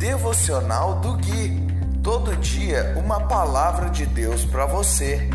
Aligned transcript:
Devocional 0.00 0.94
do 1.00 1.12
Gui. 1.12 1.60
Todo 2.02 2.34
dia 2.36 2.94
uma 2.96 3.20
palavra 3.20 3.90
de 3.90 4.06
Deus 4.06 4.46
para 4.46 4.64
você. 4.64 5.28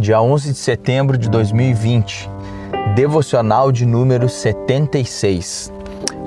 Dia 0.00 0.20
11 0.20 0.48
de 0.50 0.58
setembro 0.58 1.16
de 1.16 1.30
2020. 1.30 2.28
Devocional 2.96 3.70
de 3.70 3.86
número 3.86 4.28
76. 4.28 5.72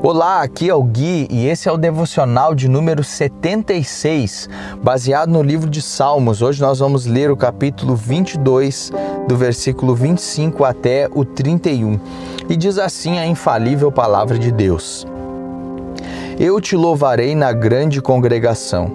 Olá, 0.08 0.44
aqui 0.44 0.70
é 0.70 0.76
o 0.76 0.84
Gui 0.84 1.28
e 1.32 1.48
esse 1.48 1.68
é 1.68 1.72
o 1.72 1.78
devocional 1.78 2.54
de 2.54 2.68
número 2.68 3.04
76, 3.04 4.48
baseado 4.80 5.32
no 5.32 5.41
livro 5.41 5.68
de 5.68 5.82
Salmos. 5.82 6.44
Hoje 6.44 6.62
nós 6.62 6.77
vamos 6.77 7.08
ler 7.08 7.32
o 7.32 7.36
capítulo 7.36 7.96
22, 7.96 8.91
do 9.27 9.36
versículo 9.36 9.96
25 9.96 10.63
até 10.63 11.10
o 11.12 11.26
31. 11.26 11.99
E 12.48 12.55
diz 12.55 12.77
assim 12.77 13.18
a 13.18 13.26
infalível 13.26 13.91
palavra 13.91 14.38
de 14.38 14.52
Deus: 14.52 15.08
Eu 16.40 16.62
te 16.62 16.76
louvarei 16.76 17.34
na 17.34 17.52
grande 17.52 17.99
congregação, 17.99 18.91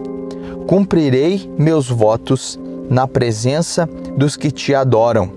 cumprirei 0.69 1.53
meus 1.59 1.89
votos 1.91 2.57
na 2.89 3.09
presença 3.09 3.85
dos 4.17 4.37
que 4.37 4.53
te 4.53 4.77
adoram. 4.77 5.29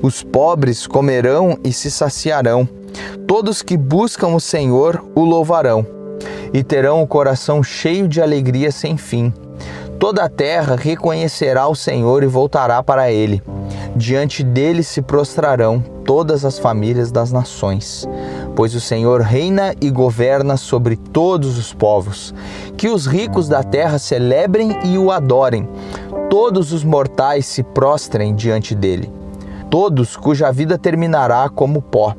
Os 0.00 0.22
pobres 0.22 0.86
comerão 0.86 1.58
e 1.62 1.74
se 1.74 1.90
saciarão 1.90 2.66
Todos 3.26 3.62
que 3.62 3.76
buscam 3.76 4.28
o 4.28 4.40
Senhor 4.40 5.04
o 5.14 5.24
louvarão 5.24 5.86
e 6.52 6.62
terão 6.62 7.02
o 7.02 7.06
coração 7.06 7.62
cheio 7.62 8.08
de 8.08 8.20
alegria 8.20 8.72
sem 8.72 8.96
fim. 8.96 9.32
Toda 9.98 10.24
a 10.24 10.28
terra 10.28 10.76
reconhecerá 10.76 11.68
o 11.68 11.74
Senhor 11.74 12.22
e 12.22 12.26
voltará 12.26 12.82
para 12.82 13.10
ele. 13.12 13.42
Diante 13.94 14.42
dele 14.42 14.82
se 14.82 15.02
prostrarão 15.02 15.80
todas 16.04 16.44
as 16.44 16.58
famílias 16.58 17.12
das 17.12 17.30
nações, 17.30 18.08
pois 18.56 18.74
o 18.74 18.80
Senhor 18.80 19.20
reina 19.20 19.74
e 19.80 19.90
governa 19.90 20.56
sobre 20.56 20.96
todos 20.96 21.58
os 21.58 21.72
povos. 21.72 22.34
Que 22.76 22.88
os 22.88 23.06
ricos 23.06 23.48
da 23.48 23.62
terra 23.62 23.98
celebrem 23.98 24.76
e 24.84 24.96
o 24.96 25.10
adorem, 25.10 25.68
todos 26.30 26.72
os 26.72 26.82
mortais 26.82 27.46
se 27.46 27.62
prostrem 27.62 28.34
diante 28.34 28.74
dele, 28.74 29.12
todos 29.68 30.16
cuja 30.16 30.50
vida 30.50 30.78
terminará 30.78 31.48
como 31.48 31.82
pó 31.82 32.14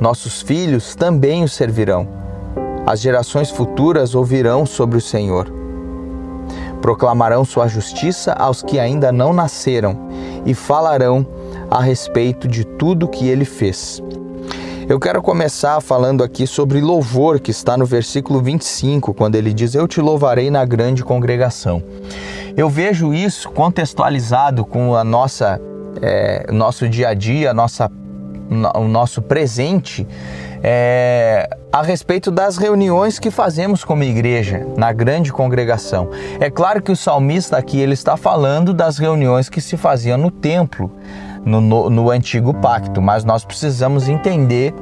nossos 0.00 0.42
filhos 0.42 0.94
também 0.94 1.44
o 1.44 1.48
servirão. 1.48 2.08
As 2.86 3.00
gerações 3.00 3.50
futuras 3.50 4.14
ouvirão 4.14 4.66
sobre 4.66 4.98
o 4.98 5.00
Senhor. 5.00 5.50
Proclamarão 6.82 7.44
sua 7.44 7.66
justiça 7.66 8.32
aos 8.32 8.62
que 8.62 8.78
ainda 8.78 9.10
não 9.10 9.32
nasceram 9.32 9.96
e 10.44 10.52
falarão 10.52 11.26
a 11.70 11.80
respeito 11.80 12.46
de 12.46 12.64
tudo 12.64 13.08
que 13.08 13.26
ele 13.26 13.44
fez. 13.44 14.02
Eu 14.86 15.00
quero 15.00 15.22
começar 15.22 15.80
falando 15.80 16.22
aqui 16.22 16.46
sobre 16.46 16.78
louvor, 16.78 17.40
que 17.40 17.50
está 17.50 17.74
no 17.74 17.86
versículo 17.86 18.42
25, 18.42 19.14
quando 19.14 19.34
ele 19.34 19.54
diz: 19.54 19.74
Eu 19.74 19.88
te 19.88 19.98
louvarei 19.98 20.50
na 20.50 20.62
grande 20.66 21.02
congregação. 21.02 21.82
Eu 22.54 22.68
vejo 22.68 23.14
isso 23.14 23.48
contextualizado 23.50 24.62
com 24.62 24.94
a 24.94 25.02
nossa, 25.02 25.58
é, 26.02 26.52
nosso 26.52 26.86
dia 26.86 27.08
a 27.08 27.14
dia, 27.14 27.50
a 27.50 27.54
nossa 27.54 27.90
o 28.74 28.88
nosso 28.88 29.20
presente 29.22 30.06
é, 30.62 31.46
a 31.70 31.82
respeito 31.82 32.30
das 32.30 32.56
reuniões 32.56 33.18
que 33.18 33.30
fazemos 33.30 33.84
como 33.84 34.02
igreja 34.02 34.66
na 34.78 34.92
grande 34.92 35.30
congregação. 35.30 36.08
É 36.40 36.48
claro 36.48 36.80
que 36.80 36.90
o 36.90 36.96
salmista 36.96 37.58
aqui 37.58 37.78
ele 37.78 37.92
está 37.92 38.16
falando 38.16 38.72
das 38.72 38.96
reuniões 38.96 39.50
que 39.50 39.60
se 39.60 39.76
faziam 39.76 40.16
no 40.16 40.30
templo, 40.30 40.90
no, 41.44 41.60
no, 41.60 41.90
no 41.90 42.10
antigo 42.10 42.54
pacto, 42.54 43.02
mas 43.02 43.24
nós 43.24 43.44
precisamos 43.44 44.08
entender 44.08 44.74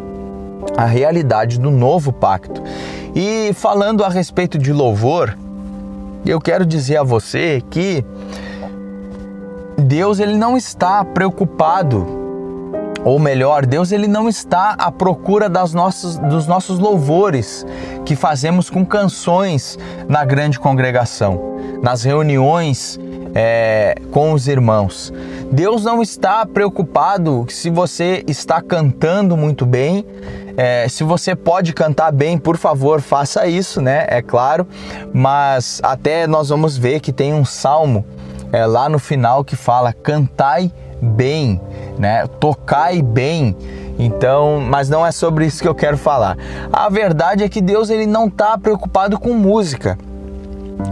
a 0.77 0.85
realidade 0.85 1.59
do 1.59 1.71
novo 1.71 2.13
pacto. 2.13 2.63
E 3.15 3.53
falando 3.55 4.05
a 4.05 4.09
respeito 4.09 4.57
de 4.57 4.73
louvor, 4.73 5.37
eu 6.25 6.41
quero 6.41 6.65
dizer 6.65 6.99
a 6.99 7.03
você 7.03 7.61
que 7.69 8.05
Deus 9.77 10.21
ele 10.21 10.37
não 10.37 10.57
está 10.57 11.05
preocupado 11.05 12.22
ou 13.05 13.19
melhor, 13.19 13.67
Deus 13.67 13.91
ele 13.91 14.07
não 14.07 14.29
está 14.29 14.75
à 14.79 14.91
procura 14.91 15.49
das 15.49 15.75
nossas, 15.75 16.19
dos 16.19 16.47
nossos 16.47 16.79
louvores 16.79 17.67
que 18.05 18.15
fazemos 18.15 18.71
com 18.71 18.85
canções 18.85 19.79
na 20.09 20.25
grande 20.25 20.59
congregação, 20.59 21.59
nas 21.83 22.05
reuniões 22.05 22.99
é, 23.35 23.97
com 24.11 24.33
os 24.33 24.47
irmãos. 24.47 25.13
Deus 25.51 25.85
não 25.85 26.01
está 26.01 26.47
preocupado 26.47 27.47
se 27.49 27.71
você 27.71 28.25
está 28.27 28.61
cantando 28.63 29.37
muito 29.37 29.67
bem. 29.67 30.07
É, 30.57 30.87
se 30.89 31.03
você 31.03 31.35
pode 31.35 31.73
cantar 31.73 32.13
bem, 32.13 32.39
por 32.39 32.57
favor, 32.57 33.01
faça 33.01 33.47
isso, 33.47 33.81
né? 33.81 34.07
É 34.09 34.21
claro. 34.21 34.67
Mas 35.13 35.81
até 35.83 36.27
nós 36.27 36.51
vamos 36.51 36.77
ver 36.77 37.01
que 37.01 37.13
tem 37.13 37.33
um 37.35 37.45
salmo 37.45 38.05
é, 38.53 38.67
lá 38.67 38.89
no 38.89 38.99
final 38.99 39.45
que 39.45 39.57
fala: 39.57 39.93
cantai 39.93 40.71
bem, 41.03 41.61
né? 41.99 42.27
Tocai 42.39 43.03
bem. 43.03 43.57
Então, 43.99 44.61
mas 44.61 44.89
não 44.89 45.05
é 45.05 45.13
sobre 45.13 45.45
isso 45.45 45.61
que 45.61 45.69
eu 45.69 45.75
quero 45.75 45.99
falar. 45.99 46.37
A 46.73 46.89
verdade 46.89 47.45
é 47.45 47.49
que 47.49 47.61
Deus 47.61 47.91
ele 47.91 48.07
não 48.07 48.27
está 48.27 48.57
preocupado 48.57 49.19
com 49.19 49.35
música. 49.35 49.99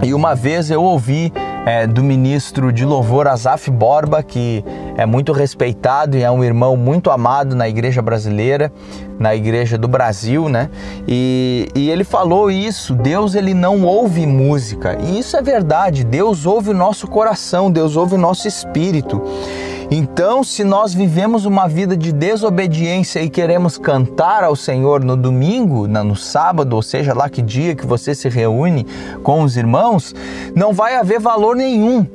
E 0.02 0.14
uma 0.14 0.34
vez 0.34 0.70
eu 0.70 0.82
ouvi 0.82 1.32
é, 1.66 1.86
do 1.86 2.02
ministro 2.02 2.72
de 2.72 2.84
louvor 2.84 3.26
Azaf 3.26 3.70
Borba, 3.70 4.22
que 4.22 4.64
é 4.96 5.04
muito 5.04 5.32
respeitado 5.32 6.16
e 6.16 6.22
é 6.22 6.30
um 6.30 6.42
irmão 6.44 6.76
muito 6.76 7.10
amado 7.10 7.54
na 7.54 7.68
igreja 7.68 8.00
brasileira, 8.00 8.72
na 9.18 9.34
igreja 9.34 9.76
do 9.76 9.88
Brasil, 9.88 10.48
né? 10.48 10.70
E, 11.06 11.68
e 11.74 11.90
ele 11.90 12.04
falou 12.04 12.50
isso: 12.50 12.94
Deus 12.94 13.34
ele 13.34 13.52
não 13.52 13.84
ouve 13.84 14.26
música. 14.26 14.96
E 15.02 15.18
isso 15.18 15.36
é 15.36 15.42
verdade, 15.42 16.04
Deus 16.04 16.46
ouve 16.46 16.70
o 16.70 16.74
nosso 16.74 17.06
coração, 17.06 17.70
Deus 17.70 17.96
ouve 17.96 18.14
o 18.14 18.18
nosso 18.18 18.48
espírito. 18.48 19.22
Então, 19.92 20.44
se 20.44 20.62
nós 20.62 20.94
vivemos 20.94 21.44
uma 21.44 21.66
vida 21.66 21.96
de 21.96 22.12
desobediência 22.12 23.20
e 23.20 23.28
queremos 23.28 23.76
cantar 23.76 24.44
ao 24.44 24.54
Senhor 24.54 25.02
no 25.04 25.16
domingo, 25.16 25.88
no 25.88 26.14
sábado, 26.14 26.76
ou 26.76 26.82
seja, 26.82 27.12
lá 27.12 27.28
que 27.28 27.42
dia 27.42 27.74
que 27.74 27.84
você 27.84 28.14
se 28.14 28.28
reúne 28.28 28.86
com 29.24 29.42
os 29.42 29.56
irmãos, 29.56 30.14
não 30.54 30.72
vai 30.72 30.94
haver 30.94 31.18
valor 31.18 31.56
nenhum. 31.56 32.06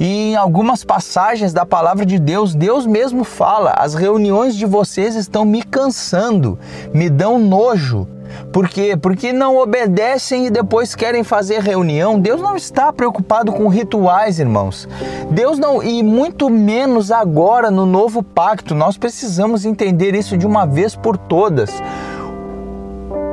E 0.00 0.32
em 0.32 0.36
algumas 0.36 0.82
passagens 0.82 1.52
da 1.52 1.64
palavra 1.64 2.04
de 2.04 2.18
Deus, 2.18 2.52
Deus 2.52 2.84
mesmo 2.84 3.22
fala: 3.22 3.74
as 3.78 3.94
reuniões 3.94 4.56
de 4.56 4.66
vocês 4.66 5.14
estão 5.14 5.44
me 5.44 5.62
cansando, 5.62 6.58
me 6.92 7.08
dão 7.08 7.38
nojo. 7.38 8.08
Por 8.52 8.68
quê? 8.68 8.96
Porque 8.96 9.32
não 9.32 9.56
obedecem 9.56 10.46
e 10.46 10.50
depois 10.50 10.94
querem 10.94 11.24
fazer 11.24 11.60
reunião. 11.60 12.18
Deus 12.18 12.40
não 12.40 12.56
está 12.56 12.92
preocupado 12.92 13.52
com 13.52 13.68
rituais, 13.68 14.38
irmãos. 14.38 14.88
Deus 15.30 15.58
não, 15.58 15.82
e 15.82 16.02
muito 16.02 16.48
menos 16.48 17.10
agora 17.10 17.70
no 17.70 17.84
novo 17.84 18.22
pacto. 18.22 18.74
Nós 18.74 18.96
precisamos 18.96 19.64
entender 19.64 20.14
isso 20.14 20.36
de 20.36 20.46
uma 20.46 20.66
vez 20.66 20.94
por 20.94 21.16
todas. 21.16 21.70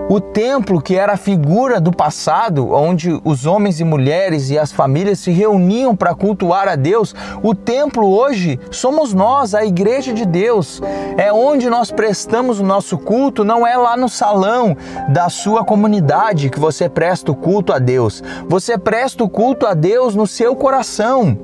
O 0.09 0.19
templo, 0.19 0.81
que 0.81 0.97
era 0.97 1.13
a 1.13 1.17
figura 1.17 1.79
do 1.79 1.91
passado, 1.91 2.73
onde 2.73 3.17
os 3.23 3.45
homens 3.45 3.79
e 3.79 3.83
mulheres 3.83 4.49
e 4.49 4.59
as 4.59 4.71
famílias 4.71 5.19
se 5.19 5.31
reuniam 5.31 5.95
para 5.95 6.13
cultuar 6.13 6.67
a 6.67 6.75
Deus, 6.75 7.15
o 7.41 7.55
templo 7.55 8.05
hoje 8.07 8.59
somos 8.69 9.13
nós, 9.13 9.55
a 9.55 9.65
igreja 9.65 10.13
de 10.13 10.25
Deus. 10.25 10.81
É 11.17 11.31
onde 11.31 11.69
nós 11.69 11.91
prestamos 11.91 12.59
o 12.59 12.63
nosso 12.63 12.97
culto, 12.97 13.45
não 13.45 13.65
é 13.65 13.77
lá 13.77 13.95
no 13.95 14.09
salão 14.09 14.75
da 15.09 15.29
sua 15.29 15.63
comunidade 15.63 16.49
que 16.49 16.59
você 16.59 16.89
presta 16.89 17.31
o 17.31 17.35
culto 17.35 17.71
a 17.71 17.79
Deus. 17.79 18.21
Você 18.49 18.77
presta 18.77 19.23
o 19.23 19.29
culto 19.29 19.65
a 19.65 19.73
Deus 19.73 20.13
no 20.13 20.27
seu 20.27 20.55
coração. 20.55 21.37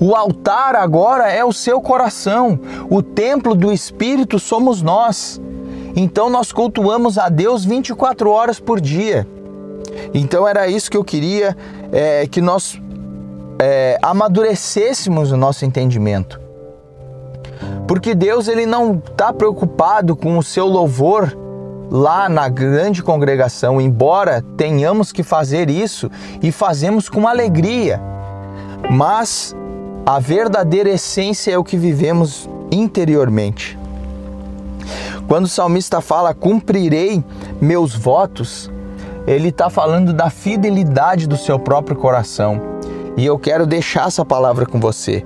O 0.00 0.14
altar 0.16 0.74
agora 0.74 1.30
é 1.30 1.44
o 1.44 1.52
seu 1.52 1.80
coração. 1.80 2.58
O 2.90 3.02
templo 3.02 3.54
do 3.54 3.72
Espírito 3.72 4.38
somos 4.38 4.80
nós. 4.82 5.40
Então 5.94 6.30
nós 6.30 6.52
cultuamos 6.52 7.18
a 7.18 7.28
Deus 7.28 7.64
24 7.64 8.30
horas 8.30 8.58
por 8.58 8.80
dia. 8.80 9.26
Então 10.14 10.46
era 10.46 10.68
isso 10.68 10.90
que 10.90 10.96
eu 10.96 11.04
queria 11.04 11.56
é, 11.92 12.26
que 12.26 12.40
nós 12.40 12.80
é, 13.58 13.98
amadurecêssemos 14.02 15.30
o 15.32 15.36
nosso 15.36 15.64
entendimento. 15.64 16.40
Porque 17.86 18.14
Deus 18.14 18.48
ele 18.48 18.66
não 18.66 18.94
está 18.94 19.32
preocupado 19.32 20.16
com 20.16 20.38
o 20.38 20.42
seu 20.42 20.66
louvor 20.66 21.36
lá 21.90 22.28
na 22.28 22.48
grande 22.48 23.02
congregação, 23.02 23.80
embora 23.80 24.42
tenhamos 24.56 25.12
que 25.12 25.22
fazer 25.22 25.68
isso 25.68 26.10
e 26.42 26.50
fazemos 26.50 27.08
com 27.08 27.28
alegria. 27.28 28.00
Mas 28.90 29.54
a 30.06 30.18
verdadeira 30.18 30.90
essência 30.90 31.52
é 31.52 31.58
o 31.58 31.64
que 31.64 31.76
vivemos 31.76 32.48
interiormente. 32.70 33.78
Quando 35.28 35.44
o 35.44 35.48
salmista 35.48 36.00
fala 36.00 36.34
cumprirei 36.34 37.22
meus 37.60 37.94
votos, 37.94 38.70
ele 39.26 39.48
está 39.48 39.70
falando 39.70 40.12
da 40.12 40.30
fidelidade 40.30 41.26
do 41.26 41.36
seu 41.36 41.58
próprio 41.58 41.96
coração. 41.96 42.60
E 43.16 43.24
eu 43.24 43.38
quero 43.38 43.66
deixar 43.66 44.08
essa 44.08 44.24
palavra 44.24 44.66
com 44.66 44.80
você. 44.80 45.24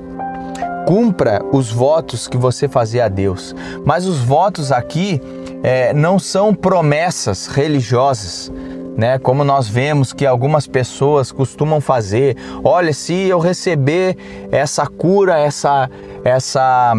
Cumpra 0.87 1.43
os 1.53 1.71
votos 1.71 2.29
que 2.29 2.37
você 2.37 2.69
fazia 2.69 3.07
a 3.07 3.09
Deus. 3.09 3.55
Mas 3.85 4.07
os 4.07 4.19
votos 4.19 4.71
aqui 4.71 5.21
é, 5.63 5.93
não 5.93 6.19
são 6.19 6.55
promessas 6.55 7.47
religiosas 7.47 8.53
né? 8.97 9.19
Como 9.19 9.45
nós 9.45 9.69
vemos 9.69 10.13
que 10.13 10.25
algumas 10.25 10.67
pessoas 10.67 11.31
costumam 11.31 11.81
fazer. 11.81 12.37
Olha, 12.65 12.93
se 12.93 13.13
eu 13.13 13.39
receber 13.39 14.17
essa 14.51 14.87
cura, 14.87 15.39
essa 15.39 15.91
essa 16.25 16.95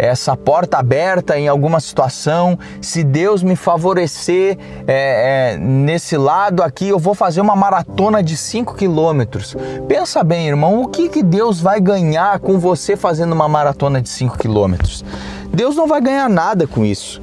essa 0.00 0.34
porta 0.34 0.78
aberta 0.78 1.38
em 1.38 1.46
alguma 1.46 1.78
situação, 1.78 2.58
se 2.80 3.04
Deus 3.04 3.42
me 3.42 3.54
favorecer 3.54 4.56
é, 4.86 5.52
é, 5.52 5.56
nesse 5.58 6.16
lado 6.16 6.62
aqui, 6.62 6.88
eu 6.88 6.98
vou 6.98 7.14
fazer 7.14 7.42
uma 7.42 7.54
maratona 7.54 8.22
de 8.22 8.36
5 8.36 8.74
quilômetros. 8.74 9.54
Pensa 9.86 10.24
bem, 10.24 10.48
irmão, 10.48 10.80
o 10.80 10.88
que, 10.88 11.08
que 11.10 11.22
Deus 11.22 11.60
vai 11.60 11.80
ganhar 11.80 12.38
com 12.40 12.58
você 12.58 12.96
fazendo 12.96 13.32
uma 13.32 13.48
maratona 13.48 14.00
de 14.00 14.08
5 14.08 14.38
quilômetros? 14.38 15.04
Deus 15.52 15.76
não 15.76 15.86
vai 15.86 16.00
ganhar 16.00 16.30
nada 16.30 16.66
com 16.66 16.82
isso. 16.84 17.20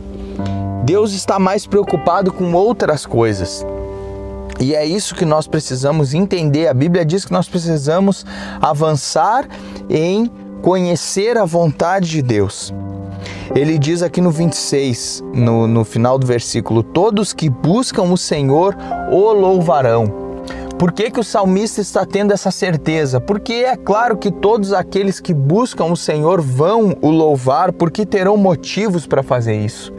Deus 0.83 1.13
está 1.13 1.39
mais 1.39 1.65
preocupado 1.65 2.31
com 2.31 2.53
outras 2.53 3.05
coisas. 3.05 3.65
E 4.59 4.75
é 4.75 4.85
isso 4.85 5.15
que 5.15 5.25
nós 5.25 5.47
precisamos 5.47 6.13
entender. 6.13 6.67
A 6.67 6.73
Bíblia 6.73 7.03
diz 7.03 7.25
que 7.25 7.31
nós 7.31 7.47
precisamos 7.47 8.25
avançar 8.61 9.47
em 9.89 10.31
conhecer 10.61 11.37
a 11.37 11.45
vontade 11.45 12.09
de 12.09 12.21
Deus. 12.21 12.73
Ele 13.55 13.77
diz 13.77 14.03
aqui 14.03 14.21
no 14.21 14.29
26, 14.29 15.23
no, 15.33 15.67
no 15.67 15.83
final 15.83 16.19
do 16.19 16.27
versículo: 16.27 16.83
Todos 16.83 17.33
que 17.33 17.49
buscam 17.49 18.03
o 18.03 18.17
Senhor 18.17 18.75
o 19.11 19.31
louvarão. 19.31 20.27
Por 20.77 20.91
que, 20.91 21.09
que 21.09 21.19
o 21.19 21.23
salmista 21.23 21.81
está 21.81 22.05
tendo 22.05 22.31
essa 22.31 22.51
certeza? 22.51 23.19
Porque 23.19 23.53
é 23.53 23.75
claro 23.75 24.15
que 24.15 24.31
todos 24.31 24.73
aqueles 24.73 25.19
que 25.19 25.33
buscam 25.33 25.85
o 25.85 25.97
Senhor 25.97 26.39
vão 26.39 26.95
o 27.01 27.09
louvar, 27.09 27.71
porque 27.71 28.05
terão 28.05 28.37
motivos 28.37 29.07
para 29.07 29.23
fazer 29.23 29.55
isso. 29.55 29.91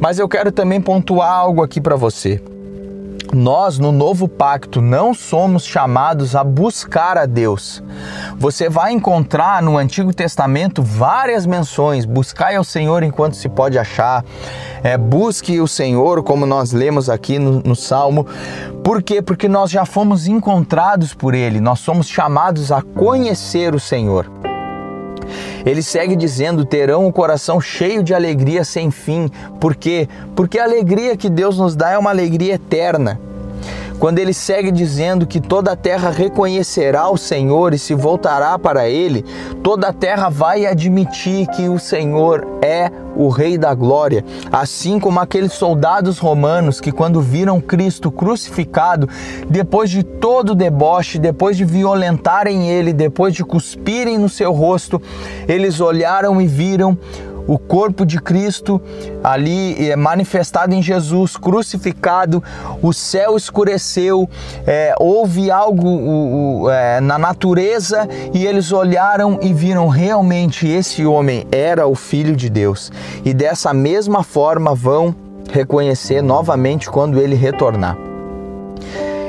Mas 0.00 0.18
eu 0.18 0.28
quero 0.28 0.50
também 0.50 0.80
pontuar 0.80 1.30
algo 1.30 1.62
aqui 1.62 1.80
para 1.80 1.94
você. 1.94 2.42
Nós, 3.32 3.78
no 3.78 3.92
novo 3.92 4.28
pacto, 4.28 4.80
não 4.80 5.12
somos 5.12 5.64
chamados 5.64 6.36
a 6.36 6.44
buscar 6.44 7.18
a 7.18 7.26
Deus. 7.26 7.82
Você 8.38 8.68
vai 8.68 8.92
encontrar 8.92 9.62
no 9.62 9.76
Antigo 9.76 10.14
Testamento 10.14 10.82
várias 10.82 11.46
menções: 11.46 12.04
buscai 12.04 12.56
ao 12.56 12.64
Senhor 12.64 13.02
enquanto 13.02 13.34
se 13.34 13.48
pode 13.48 13.78
achar, 13.78 14.24
é, 14.82 14.96
busque 14.96 15.60
o 15.60 15.68
Senhor, 15.68 16.22
como 16.22 16.46
nós 16.46 16.72
lemos 16.72 17.10
aqui 17.10 17.38
no, 17.38 17.60
no 17.60 17.74
Salmo. 17.74 18.26
Por 18.84 19.02
quê? 19.02 19.20
Porque 19.20 19.48
nós 19.48 19.70
já 19.70 19.84
fomos 19.84 20.26
encontrados 20.26 21.12
por 21.12 21.34
Ele, 21.34 21.60
nós 21.60 21.80
somos 21.80 22.08
chamados 22.08 22.70
a 22.70 22.82
conhecer 22.82 23.74
o 23.74 23.80
Senhor. 23.80 24.45
Ele 25.66 25.82
segue 25.82 26.14
dizendo: 26.14 26.64
terão 26.64 27.06
o 27.06 27.12
coração 27.12 27.60
cheio 27.60 28.02
de 28.02 28.14
alegria 28.14 28.64
sem 28.64 28.90
fim. 28.92 29.28
Por 29.60 29.74
quê? 29.74 30.08
Porque 30.36 30.60
a 30.60 30.64
alegria 30.64 31.16
que 31.16 31.28
Deus 31.28 31.58
nos 31.58 31.74
dá 31.74 31.90
é 31.90 31.98
uma 31.98 32.10
alegria 32.10 32.54
eterna. 32.54 33.20
Quando 33.98 34.18
ele 34.18 34.34
segue 34.34 34.70
dizendo 34.70 35.26
que 35.26 35.40
toda 35.40 35.72
a 35.72 35.76
terra 35.76 36.10
reconhecerá 36.10 37.08
o 37.08 37.16
Senhor 37.16 37.72
e 37.72 37.78
se 37.78 37.94
voltará 37.94 38.58
para 38.58 38.88
ele, 38.88 39.24
toda 39.62 39.88
a 39.88 39.92
terra 39.92 40.28
vai 40.28 40.66
admitir 40.66 41.46
que 41.48 41.68
o 41.68 41.78
Senhor 41.78 42.46
é 42.60 42.90
o 43.16 43.30
Rei 43.30 43.56
da 43.56 43.72
Glória. 43.74 44.22
Assim 44.52 45.00
como 45.00 45.18
aqueles 45.18 45.54
soldados 45.54 46.18
romanos 46.18 46.80
que, 46.80 46.92
quando 46.92 47.22
viram 47.22 47.60
Cristo 47.60 48.10
crucificado, 48.10 49.08
depois 49.48 49.88
de 49.88 50.02
todo 50.02 50.50
o 50.50 50.54
deboche, 50.54 51.18
depois 51.18 51.56
de 51.56 51.64
violentarem 51.64 52.68
ele, 52.68 52.92
depois 52.92 53.34
de 53.34 53.44
cuspirem 53.44 54.18
no 54.18 54.28
seu 54.28 54.52
rosto, 54.52 55.00
eles 55.48 55.80
olharam 55.80 56.40
e 56.40 56.46
viram 56.46 56.98
o 57.46 57.58
corpo 57.58 58.04
de 58.04 58.20
Cristo 58.20 58.80
ali 59.22 59.90
é, 59.90 59.96
manifestado 59.96 60.74
em 60.74 60.82
Jesus, 60.82 61.36
crucificado, 61.36 62.42
o 62.82 62.92
céu 62.92 63.36
escureceu, 63.36 64.28
é, 64.66 64.94
houve 64.98 65.50
algo 65.50 65.86
o, 65.86 66.62
o, 66.62 66.70
é, 66.70 67.00
na 67.00 67.18
natureza 67.18 68.08
e 68.32 68.46
eles 68.46 68.72
olharam 68.72 69.38
e 69.42 69.52
viram 69.52 69.88
realmente 69.88 70.66
esse 70.66 71.04
homem 71.04 71.46
era 71.52 71.86
o 71.86 71.94
Filho 71.94 72.34
de 72.34 72.48
Deus. 72.48 72.90
E 73.24 73.32
dessa 73.32 73.72
mesma 73.72 74.22
forma 74.22 74.74
vão 74.74 75.14
reconhecer 75.50 76.22
novamente 76.22 76.90
quando 76.90 77.20
ele 77.20 77.34
retornar. 77.34 77.96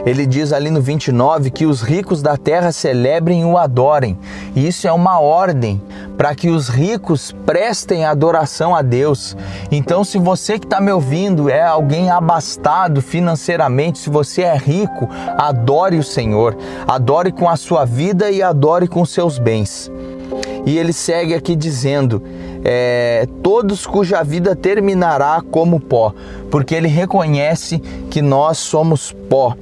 Ele 0.06 0.26
diz 0.26 0.54
ali 0.54 0.72
no 0.72 0.80
29 0.80 1.52
que 1.52 1.66
os 1.66 1.82
ricos 1.82 2.22
da 2.22 2.38
terra 2.38 2.72
celebrem 2.72 3.42
e 3.42 3.46
o 3.46 3.58
adorem. 3.58 4.18
Isso 4.56 4.88
é 4.88 4.92
uma 4.92 5.20
ordem 5.20 5.82
para 6.18 6.34
que 6.34 6.50
os 6.50 6.68
ricos 6.68 7.32
prestem 7.46 8.04
adoração 8.04 8.76
a 8.76 8.82
Deus. 8.82 9.38
Então, 9.72 10.04
se 10.04 10.18
você 10.18 10.58
que 10.58 10.66
está 10.66 10.82
me 10.82 10.92
ouvindo 10.92 11.50
é 11.50 11.64
alguém 11.64 12.10
abastado 12.10 13.02
financeiramente, 13.02 14.00
se 14.00 14.10
você 14.10 14.42
é 14.42 14.58
rico, 14.58 15.08
adore 15.38 15.98
o 15.98 16.04
Senhor, 16.04 16.58
adore 16.88 17.32
com 17.32 17.48
a 17.48 17.56
sua 17.56 17.86
vida 17.86 18.32
e 18.32 18.42
adore 18.42 18.88
com 18.88 19.06
seus 19.06 19.38
bens. 19.38 19.92
E 20.66 20.78
ele 20.78 20.92
segue 20.92 21.34
aqui 21.34 21.56
dizendo: 21.56 22.22
é, 22.66 23.28
todos 23.44 23.86
cuja 23.86 24.24
vida 24.24 24.56
terminará 24.56 25.42
como 25.52 25.80
pó, 25.80 26.14
porque 26.50 26.76
ele 26.76 26.88
reconhece 26.88 27.80
que 28.10 28.22
nós 28.22 28.58
somos 28.58 29.16
pó 29.30 29.56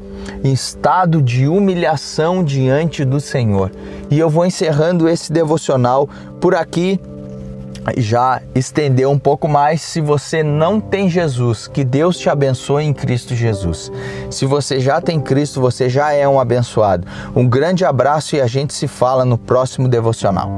em 0.44 0.54
estado 0.54 1.22
de 1.22 1.48
humilhação 1.48 2.44
diante 2.44 3.04
do 3.04 3.20
Senhor. 3.20 3.72
E 4.10 4.20
eu 4.20 4.30
vou 4.30 4.46
encerrando 4.46 5.08
esse 5.10 5.32
devocional 5.32 6.08
por 6.40 6.56
aqui. 6.56 7.00
Já 7.98 8.42
estendeu 8.56 9.12
um 9.12 9.20
pouco 9.20 9.48
mais. 9.48 9.82
Se 9.82 10.02
você 10.02 10.42
não 10.42 10.80
tem 10.80 11.08
Jesus, 11.08 11.68
que 11.68 11.84
Deus 11.84 12.18
te 12.18 12.30
abençoe 12.30 12.84
em 12.84 12.94
Cristo 12.94 13.36
Jesus. 13.36 13.92
Se 14.32 14.46
você 14.46 14.80
já 14.80 15.00
tem 15.00 15.20
Cristo, 15.20 15.62
você 15.62 15.88
já 15.88 16.12
é 16.12 16.28
um 16.28 16.40
abençoado. 16.40 17.08
Um 17.36 17.48
grande 17.48 17.86
abraço 17.86 18.36
e 18.36 18.42
a 18.42 18.48
gente 18.48 18.74
se 18.74 18.88
fala 18.88 19.24
no 19.24 19.38
próximo 19.38 19.88
devocional. 19.88 20.50